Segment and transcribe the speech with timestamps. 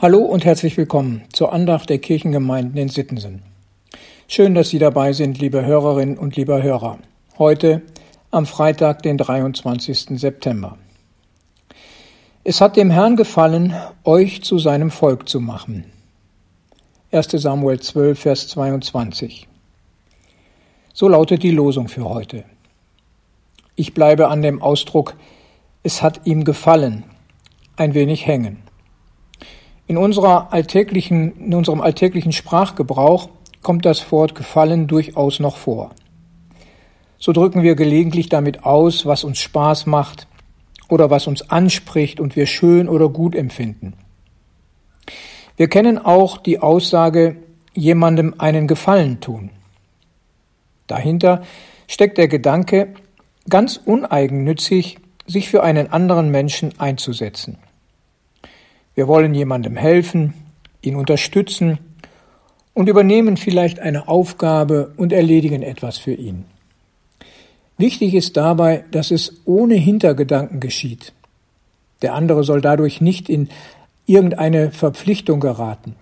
[0.00, 3.42] Hallo und herzlich willkommen zur Andacht der Kirchengemeinden in Sittensen.
[4.28, 7.00] Schön, dass Sie dabei sind, liebe Hörerinnen und lieber Hörer.
[7.36, 7.82] Heute
[8.30, 10.20] am Freitag, den 23.
[10.20, 10.78] September.
[12.44, 13.74] Es hat dem Herrn gefallen,
[14.04, 15.86] euch zu seinem Volk zu machen.
[17.10, 17.30] 1.
[17.32, 19.48] Samuel 12, Vers 22.
[20.92, 22.44] So lautet die Losung für heute.
[23.74, 25.16] Ich bleibe an dem Ausdruck,
[25.82, 27.02] es hat ihm gefallen,
[27.76, 28.67] ein wenig hängen.
[29.88, 33.30] In, unserer alltäglichen, in unserem alltäglichen Sprachgebrauch
[33.62, 35.90] kommt das Wort gefallen durchaus noch vor.
[37.18, 40.28] So drücken wir gelegentlich damit aus, was uns Spaß macht
[40.88, 43.94] oder was uns anspricht und wir schön oder gut empfinden.
[45.56, 47.36] Wir kennen auch die Aussage,
[47.74, 49.50] jemandem einen Gefallen tun.
[50.86, 51.42] Dahinter
[51.86, 52.94] steckt der Gedanke,
[53.48, 57.56] ganz uneigennützig sich für einen anderen Menschen einzusetzen.
[58.98, 60.34] Wir wollen jemandem helfen,
[60.82, 61.78] ihn unterstützen
[62.74, 66.46] und übernehmen vielleicht eine Aufgabe und erledigen etwas für ihn.
[67.76, 71.12] Wichtig ist dabei, dass es ohne Hintergedanken geschieht.
[72.02, 73.50] Der andere soll dadurch nicht in
[74.06, 75.94] irgendeine Verpflichtung geraten.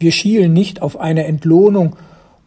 [0.00, 1.94] Wir schielen nicht auf eine Entlohnung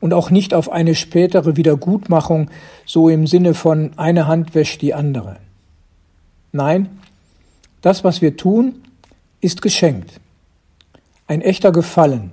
[0.01, 2.49] und auch nicht auf eine spätere Wiedergutmachung,
[2.85, 5.37] so im Sinne von eine Hand wäscht die andere.
[6.51, 6.89] Nein,
[7.79, 8.75] das, was wir tun,
[9.41, 10.19] ist geschenkt.
[11.27, 12.31] Ein echter Gefallen,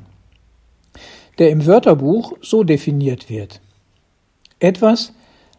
[1.38, 3.60] der im Wörterbuch so definiert wird.
[4.60, 5.12] Etwas,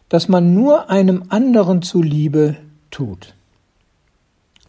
[0.08, 2.56] das man nur einem anderen zuliebe
[2.90, 3.34] tut.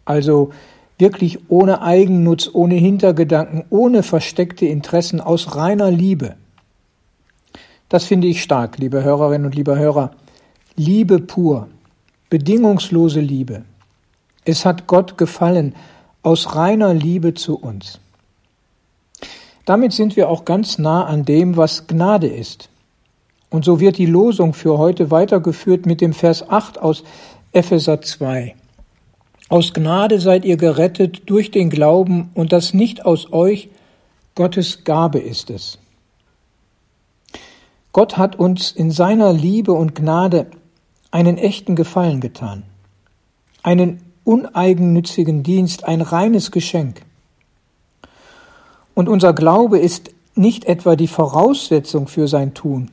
[0.04, 0.52] Also
[0.98, 6.36] wirklich ohne Eigennutz, ohne Hintergedanken, ohne versteckte Interessen, aus reiner Liebe.
[7.88, 10.12] Das finde ich stark, liebe Hörerinnen und liebe Hörer.
[10.76, 11.68] Liebe pur,
[12.30, 13.64] bedingungslose Liebe.
[14.44, 15.74] Es hat Gott gefallen,
[16.22, 18.00] aus reiner Liebe zu uns.
[19.64, 22.68] Damit sind wir auch ganz nah an dem, was Gnade ist.
[23.50, 27.04] Und so wird die Losung für heute weitergeführt mit dem Vers 8 aus
[27.52, 28.54] Epheser 2.
[29.48, 33.68] Aus Gnade seid ihr gerettet durch den Glauben und das nicht aus euch,
[34.34, 35.78] Gottes Gabe ist es.
[37.92, 40.46] Gott hat uns in seiner Liebe und Gnade
[41.10, 42.62] einen echten Gefallen getan,
[43.62, 47.02] einen uneigennützigen Dienst ein reines Geschenk.
[48.94, 52.90] Und unser Glaube ist nicht etwa die Voraussetzung für sein Tun,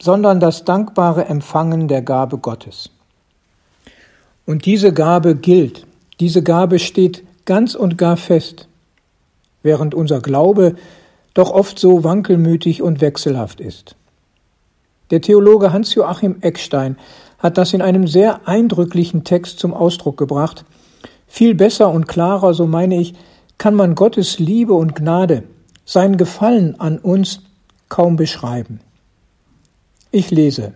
[0.00, 2.90] sondern das dankbare Empfangen der Gabe Gottes.
[4.46, 5.86] Und diese Gabe gilt,
[6.20, 8.68] diese Gabe steht ganz und gar fest,
[9.62, 10.76] während unser Glaube
[11.34, 13.94] doch oft so wankelmütig und wechselhaft ist.
[15.10, 16.96] Der Theologe Hans-Joachim Eckstein
[17.38, 20.64] hat das in einem sehr eindrücklichen Text zum Ausdruck gebracht.
[21.26, 23.14] Viel besser und klarer, so meine ich,
[23.58, 25.44] kann man Gottes Liebe und Gnade,
[25.84, 27.42] sein Gefallen an uns
[27.88, 28.80] kaum beschreiben.
[30.10, 30.72] Ich lese.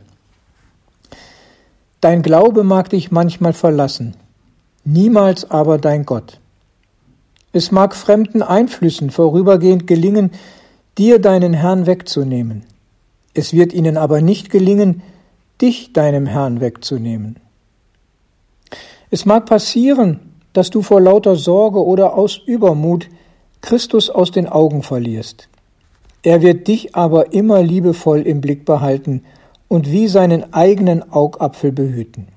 [2.01, 4.15] Dein Glaube mag dich manchmal verlassen,
[4.85, 6.41] niemals aber dein Gott.
[7.53, 10.33] Es mag fremden Einflüssen vorübergehend gelingen,
[10.99, 12.65] dir deinen Herrn wegzunehmen.
[13.35, 15.03] Es wird ihnen aber nicht gelingen,
[15.61, 17.39] dich deinem Herrn wegzunehmen.
[19.11, 20.21] Es mag passieren,
[20.53, 23.09] dass du vor lauter Sorge oder aus Übermut
[23.61, 25.49] Christus aus den Augen verlierst.
[26.23, 29.23] Er wird dich aber immer liebevoll im Blick behalten
[29.69, 32.29] und wie seinen eigenen Augapfel behüten.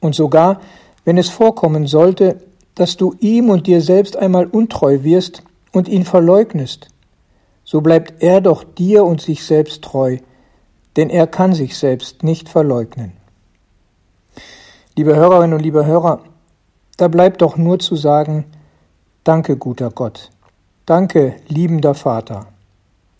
[0.00, 0.60] Und sogar,
[1.04, 2.40] wenn es vorkommen sollte,
[2.74, 5.42] dass du ihm und dir selbst einmal untreu wirst
[5.72, 6.88] und ihn verleugnest,
[7.64, 10.18] so bleibt er doch dir und sich selbst treu,
[10.96, 13.12] denn er kann sich selbst nicht verleugnen.
[14.96, 16.20] Liebe Hörerinnen und liebe Hörer,
[16.96, 18.44] da bleibt doch nur zu sagen,
[19.24, 20.30] danke guter Gott,
[20.86, 22.46] danke liebender Vater.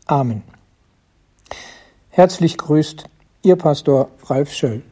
[0.06, 0.42] Amen.
[2.10, 3.04] Herzlich grüßt
[3.42, 4.82] Ihr Pastor Ralf Schöll.